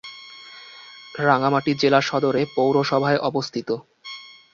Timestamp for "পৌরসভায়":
2.55-3.19